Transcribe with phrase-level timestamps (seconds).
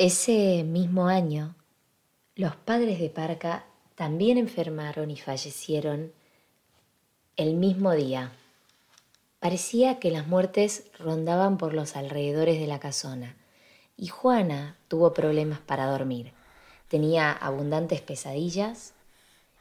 [0.00, 1.54] Ese mismo año,
[2.34, 3.66] los padres de Parca
[3.96, 6.14] también enfermaron y fallecieron
[7.36, 8.32] el mismo día.
[9.40, 13.36] Parecía que las muertes rondaban por los alrededores de la casona
[13.98, 16.32] y Juana tuvo problemas para dormir.
[16.88, 18.94] Tenía abundantes pesadillas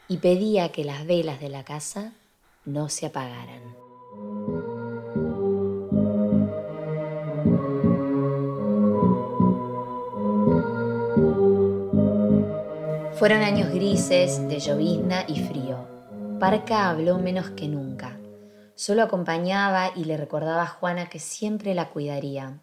[0.07, 2.13] y pedía que las velas de la casa
[2.63, 3.88] no se apagaran.
[13.19, 15.85] Fueron años grises de llovizna y frío.
[16.39, 18.17] Parca habló menos que nunca.
[18.75, 22.61] Solo acompañaba y le recordaba a Juana que siempre la cuidaría.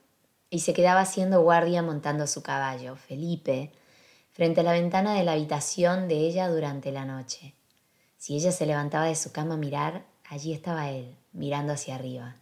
[0.48, 3.70] Y se quedaba haciendo guardia montando su caballo, Felipe,
[4.32, 7.52] frente a la ventana de la habitación de ella durante la noche.
[8.16, 12.36] Si ella se levantaba de su cama a mirar, allí estaba él, mirando hacia arriba.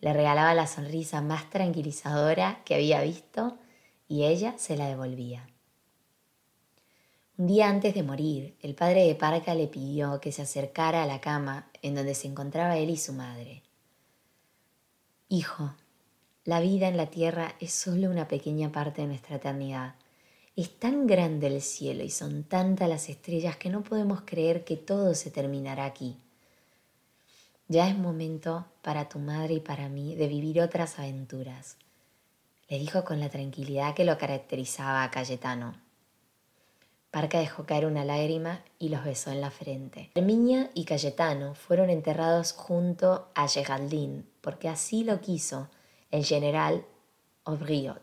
[0.00, 3.58] Le regalaba la sonrisa más tranquilizadora que había visto
[4.08, 5.49] y ella se la devolvía.
[7.40, 11.06] Un día antes de morir, el padre de Parca le pidió que se acercara a
[11.06, 13.62] la cama en donde se encontraba él y su madre.
[15.30, 15.74] Hijo,
[16.44, 19.94] la vida en la tierra es solo una pequeña parte de nuestra eternidad.
[20.54, 24.76] Es tan grande el cielo y son tantas las estrellas que no podemos creer que
[24.76, 26.18] todo se terminará aquí.
[27.68, 31.78] Ya es momento para tu madre y para mí de vivir otras aventuras,
[32.68, 35.88] le dijo con la tranquilidad que lo caracterizaba a Cayetano.
[37.10, 40.10] Parca dejó caer una lágrima y los besó en la frente.
[40.14, 45.68] Herminia y Cayetano fueron enterrados junto a Geraldine, porque así lo quiso
[46.12, 46.84] el general
[47.44, 48.00] Aubriot.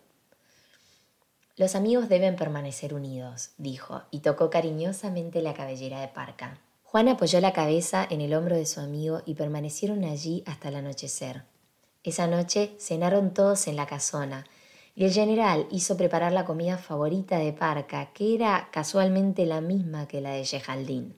[1.55, 6.59] Los amigos deben permanecer unidos, dijo, y tocó cariñosamente la cabellera de Parca.
[6.83, 10.75] Juan apoyó la cabeza en el hombro de su amigo y permanecieron allí hasta el
[10.75, 11.43] anochecer.
[12.03, 14.45] Esa noche cenaron todos en la casona,
[14.97, 20.07] y el general hizo preparar la comida favorita de Parca, que era casualmente la misma
[20.07, 21.13] que la de Yejaldín.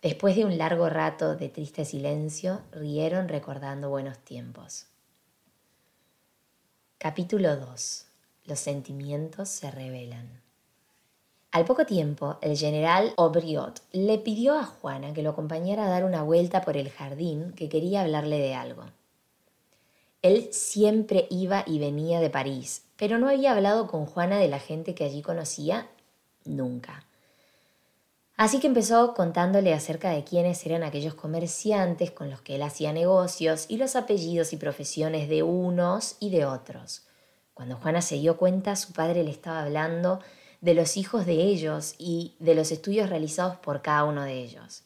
[0.00, 4.86] Después de un largo rato de triste silencio, rieron recordando buenos tiempos.
[6.96, 8.06] Capítulo 2.
[8.46, 10.40] Los sentimientos se revelan.
[11.50, 16.04] Al poco tiempo, el general Aubriot le pidió a Juana que lo acompañara a dar
[16.04, 18.86] una vuelta por el jardín, que quería hablarle de algo.
[20.22, 24.58] Él siempre iba y venía de París, pero no había hablado con Juana de la
[24.58, 25.88] gente que allí conocía
[26.44, 27.04] nunca.
[28.36, 32.92] Así que empezó contándole acerca de quiénes eran aquellos comerciantes con los que él hacía
[32.92, 37.02] negocios y los apellidos y profesiones de unos y de otros.
[37.54, 40.20] Cuando Juana se dio cuenta, su padre le estaba hablando
[40.60, 44.84] de los hijos de ellos y de los estudios realizados por cada uno de ellos.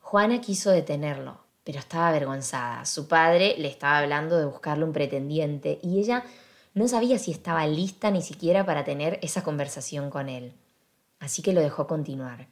[0.00, 2.84] Juana quiso detenerlo, pero estaba avergonzada.
[2.84, 6.24] Su padre le estaba hablando de buscarle un pretendiente y ella
[6.74, 10.52] no sabía si estaba lista ni siquiera para tener esa conversación con él.
[11.20, 12.48] Así que lo dejó continuar.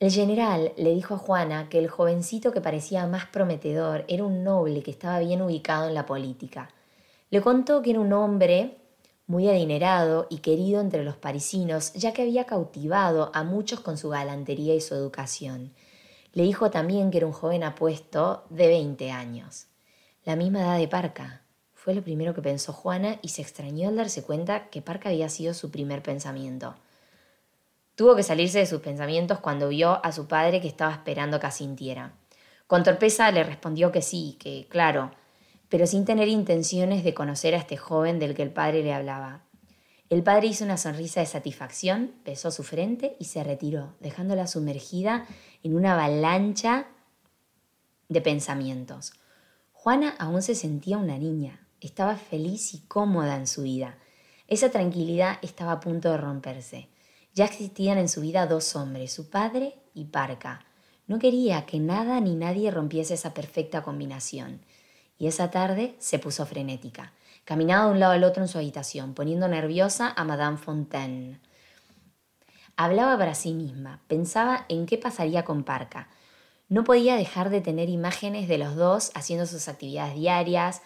[0.00, 4.42] El general le dijo a Juana que el jovencito que parecía más prometedor era un
[4.42, 6.70] noble que estaba bien ubicado en la política.
[7.28, 8.78] Le contó que era un hombre
[9.26, 14.08] muy adinerado y querido entre los parisinos, ya que había cautivado a muchos con su
[14.08, 15.72] galantería y su educación.
[16.32, 19.66] Le dijo también que era un joven apuesto de 20 años,
[20.24, 21.42] la misma edad de Parca.
[21.74, 25.28] Fue lo primero que pensó Juana y se extrañó al darse cuenta que Parca había
[25.28, 26.76] sido su primer pensamiento.
[27.96, 31.48] Tuvo que salirse de sus pensamientos cuando vio a su padre que estaba esperando que
[31.48, 32.12] asintiera.
[32.66, 35.10] Con torpeza le respondió que sí, que claro,
[35.68, 39.42] pero sin tener intenciones de conocer a este joven del que el padre le hablaba.
[40.10, 45.24] El padre hizo una sonrisa de satisfacción, besó su frente y se retiró, dejándola sumergida
[45.62, 46.88] en una avalancha
[48.08, 49.12] de pensamientos.
[49.72, 53.98] Juana aún se sentía una niña, estaba feliz y cómoda en su vida.
[54.48, 56.88] Esa tranquilidad estaba a punto de romperse.
[57.32, 60.66] Ya existían en su vida dos hombres, su padre y Parca.
[61.06, 64.60] No quería que nada ni nadie rompiese esa perfecta combinación.
[65.20, 67.12] Y esa tarde se puso frenética.
[67.44, 71.38] Caminaba de un lado al otro en su habitación, poniendo nerviosa a Madame Fontaine.
[72.74, 76.08] Hablaba para sí misma, pensaba en qué pasaría con Parca.
[76.70, 80.80] No podía dejar de tener imágenes de los dos haciendo sus actividades diarias,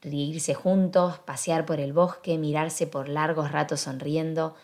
[0.00, 4.56] reírse juntos, pasear por el bosque, mirarse por largos ratos sonriendo.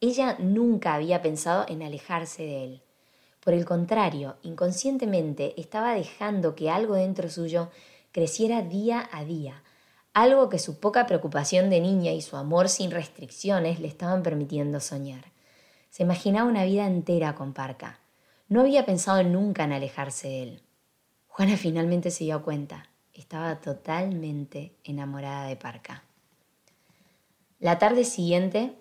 [0.00, 2.82] Ella nunca había pensado en alejarse de él.
[3.44, 7.68] Por el contrario, inconscientemente estaba dejando que algo dentro suyo
[8.18, 9.62] creciera día a día,
[10.12, 14.80] algo que su poca preocupación de niña y su amor sin restricciones le estaban permitiendo
[14.80, 15.26] soñar.
[15.90, 18.00] Se imaginaba una vida entera con Parca.
[18.48, 20.62] No había pensado nunca en alejarse de él.
[21.28, 22.88] Juana finalmente se dio cuenta.
[23.14, 26.02] Estaba totalmente enamorada de Parca.
[27.60, 28.74] La tarde siguiente,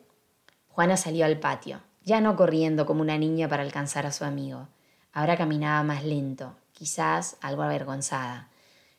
[0.69, 4.68] Juana salió al patio, ya no corriendo como una niña para alcanzar a su amigo.
[5.13, 8.50] Ahora caminaba más lento, quizás algo avergonzada.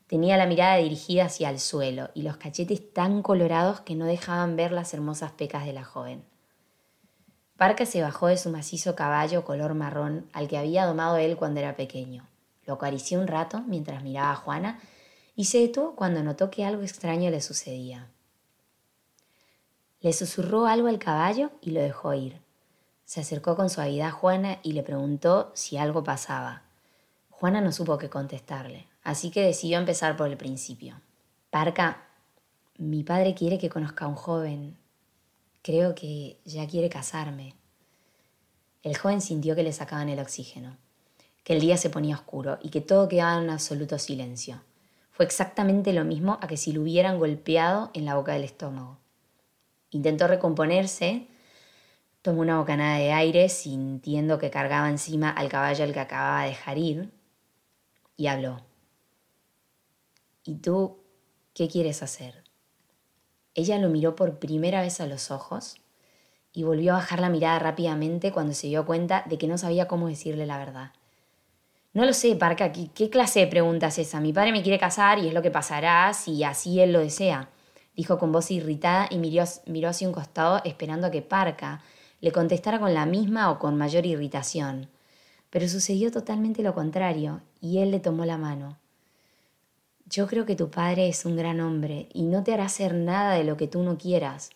[0.08, 4.56] Tenía la mirada dirigida hacia el suelo y los cachetes tan colorados que no dejaban
[4.56, 6.24] ver las hermosas pecas de la joven.
[7.58, 11.60] Parca se bajó de su macizo caballo color marrón al que había domado él cuando
[11.60, 12.26] era pequeño.
[12.64, 14.80] Lo acarició un rato mientras miraba a Juana
[15.36, 18.08] y se detuvo cuando notó que algo extraño le sucedía.
[20.00, 22.40] Le susurró algo al caballo y lo dejó ir.
[23.04, 26.62] Se acercó con suavidad a Juana y le preguntó si algo pasaba.
[27.28, 31.00] Juana no supo qué contestarle así que decidió empezar por el principio.
[31.50, 32.06] Parca,
[32.76, 34.76] mi padre quiere que conozca a un joven.
[35.62, 37.54] Creo que ya quiere casarme.
[38.82, 40.76] El joven sintió que le sacaban el oxígeno,
[41.42, 44.62] que el día se ponía oscuro y que todo quedaba en absoluto silencio.
[45.10, 48.98] Fue exactamente lo mismo a que si lo hubieran golpeado en la boca del estómago.
[49.90, 51.26] Intentó recomponerse,
[52.22, 56.50] tomó una bocanada de aire sintiendo que cargaba encima al caballo al que acababa de
[56.50, 57.10] dejar ir
[58.16, 58.67] y habló.
[60.48, 60.96] ¿Y tú
[61.52, 62.42] qué quieres hacer?
[63.54, 65.76] Ella lo miró por primera vez a los ojos
[66.54, 69.86] y volvió a bajar la mirada rápidamente cuando se dio cuenta de que no sabía
[69.88, 70.92] cómo decirle la verdad.
[71.92, 74.20] No lo sé, Parca, ¿qué clase de pregunta es esa?
[74.20, 77.50] Mi padre me quiere casar y es lo que pasará si así él lo desea,
[77.94, 81.82] dijo con voz irritada y miró, miró hacia un costado esperando a que Parca
[82.22, 84.88] le contestara con la misma o con mayor irritación.
[85.50, 88.78] Pero sucedió totalmente lo contrario, y él le tomó la mano.
[90.10, 93.34] Yo creo que tu padre es un gran hombre y no te hará hacer nada
[93.34, 94.50] de lo que tú no quieras.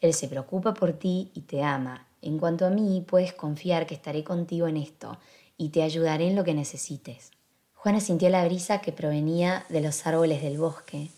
[0.00, 2.06] Él se preocupa por ti y te ama.
[2.22, 5.18] En cuanto a mí, puedes confiar que estaré contigo en esto
[5.58, 7.32] y te ayudaré en lo que necesites.
[7.74, 11.10] Juana sintió la brisa que provenía de los árboles del bosque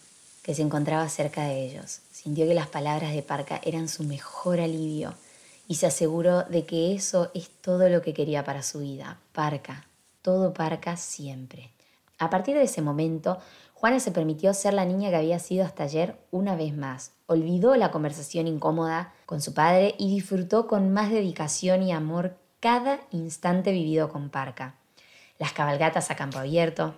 [0.42, 2.00] que se encontraba cerca de ellos.
[2.10, 5.14] Sintió que las palabras de Parca eran su mejor alivio
[5.68, 9.20] y se aseguró de que eso es todo lo que quería para su vida.
[9.32, 9.86] Parca,
[10.22, 11.70] todo Parca siempre.
[12.18, 13.38] A partir de ese momento,
[13.78, 17.12] Juana se permitió ser la niña que había sido hasta ayer una vez más.
[17.26, 23.00] Olvidó la conversación incómoda con su padre y disfrutó con más dedicación y amor cada
[23.11, 24.76] instante vivido con Parca.
[25.38, 26.94] Las cabalgatas a campo abierto,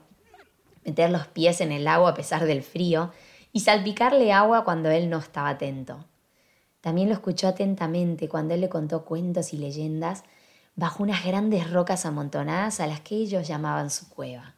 [0.85, 3.11] meter los pies en el agua a pesar del frío
[3.53, 6.05] y salpicarle agua cuando él no estaba atento.
[6.81, 10.23] También lo escuchó atentamente cuando él le contó cuentos y leyendas
[10.77, 14.55] bajo unas grandes rocas amontonadas a las que ellos llamaban su cueva.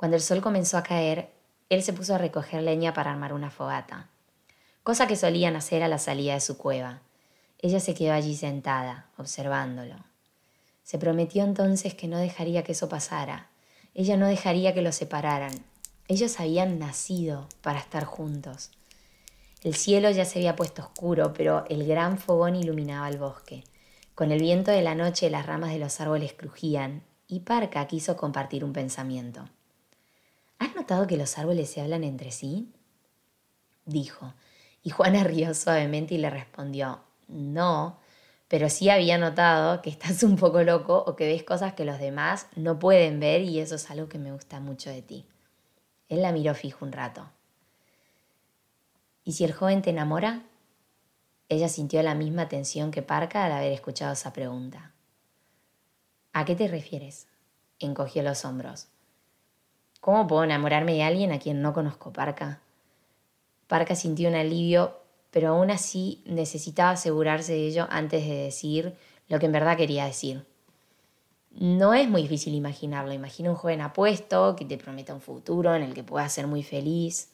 [0.00, 1.28] Cuando el sol comenzó a caer,
[1.68, 4.08] él se puso a recoger leña para armar una fogata,
[4.82, 7.02] cosa que solían hacer a la salida de su cueva.
[7.58, 9.96] Ella se quedó allí sentada, observándolo.
[10.84, 13.50] Se prometió entonces que no dejaría que eso pasara.
[13.92, 15.52] Ella no dejaría que los separaran.
[16.08, 18.70] Ellos habían nacido para estar juntos.
[19.62, 23.64] El cielo ya se había puesto oscuro, pero el gran fogón iluminaba el bosque.
[24.14, 28.16] Con el viento de la noche las ramas de los árboles crujían, y Parca quiso
[28.16, 29.44] compartir un pensamiento.
[30.60, 32.70] ¿Has notado que los árboles se hablan entre sí?
[33.86, 34.34] Dijo,
[34.82, 37.98] y Juana rió suavemente y le respondió, no,
[38.46, 41.98] pero sí había notado que estás un poco loco o que ves cosas que los
[41.98, 45.26] demás no pueden ver y eso es algo que me gusta mucho de ti.
[46.10, 47.30] Él la miró fijo un rato.
[49.24, 50.42] ¿Y si el joven te enamora?
[51.48, 54.92] Ella sintió la misma tensión que Parca al haber escuchado esa pregunta.
[56.34, 57.28] ¿A qué te refieres?
[57.78, 58.88] Encogió los hombros.
[60.00, 62.60] ¿Cómo puedo enamorarme de alguien a quien no conozco, Parca?
[63.66, 64.96] Parca sintió un alivio,
[65.30, 68.96] pero aún así necesitaba asegurarse de ello antes de decir
[69.28, 70.46] lo que en verdad quería decir.
[71.50, 73.12] No es muy difícil imaginarlo.
[73.12, 76.62] Imagina un joven apuesto que te prometa un futuro en el que puedas ser muy
[76.62, 77.30] feliz.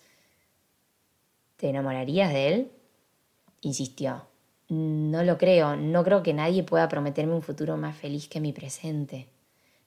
[1.56, 2.70] ¿Te enamorarías de él?
[3.60, 4.26] Insistió.
[4.68, 5.76] No lo creo.
[5.76, 9.28] No creo que nadie pueda prometerme un futuro más feliz que mi presente.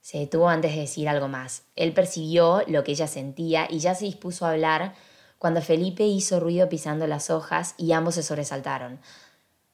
[0.01, 1.63] Se detuvo antes de decir algo más.
[1.75, 4.94] Él percibió lo que ella sentía y ya se dispuso a hablar
[5.38, 9.00] cuando Felipe hizo ruido pisando las hojas y ambos se sobresaltaron.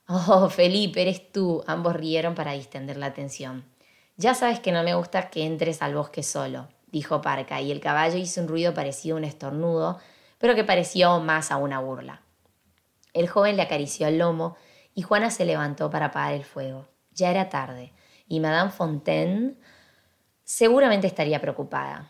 [0.07, 1.63] Oh, Felipe, eres tú.
[1.65, 3.65] Ambos rieron para distender la atención.
[4.17, 7.81] Ya sabes que no me gusta que entres al bosque solo, dijo Parca, y el
[7.81, 9.99] caballo hizo un ruido parecido a un estornudo,
[10.37, 12.21] pero que pareció más a una burla.
[13.13, 14.55] El joven le acarició el lomo
[14.93, 16.87] y Juana se levantó para apagar el fuego.
[17.11, 17.91] Ya era tarde,
[18.27, 19.55] y Madame Fontaine
[20.45, 22.09] seguramente estaría preocupada.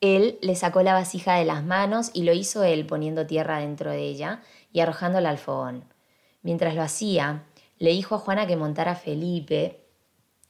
[0.00, 3.90] Él le sacó la vasija de las manos y lo hizo él poniendo tierra dentro
[3.90, 4.42] de ella
[4.72, 5.84] y arrojándola al fogón.
[6.42, 7.44] Mientras lo hacía,
[7.78, 9.84] le dijo a Juana que montara Felipe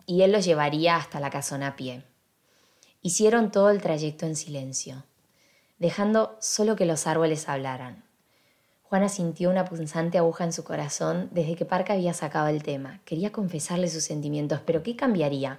[0.07, 2.05] y él lo llevaría hasta la casona a pie.
[3.01, 5.05] Hicieron todo el trayecto en silencio,
[5.79, 8.05] dejando solo que los árboles hablaran.
[8.83, 13.01] Juana sintió una punzante aguja en su corazón desde que Parca había sacado el tema.
[13.05, 15.59] Quería confesarle sus sentimientos, pero ¿qué cambiaría?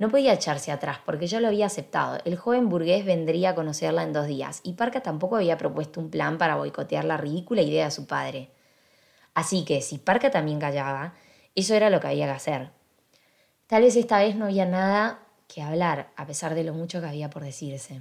[0.00, 2.20] No podía echarse atrás porque ya lo había aceptado.
[2.24, 6.08] El joven burgués vendría a conocerla en dos días y Parca tampoco había propuesto un
[6.08, 8.48] plan para boicotear la ridícula idea de su padre.
[9.34, 11.12] Así que si Parca también callaba,
[11.54, 12.70] eso era lo que había que hacer.
[13.66, 17.06] Tal vez esta vez no había nada que hablar, a pesar de lo mucho que
[17.06, 18.00] había por decirse.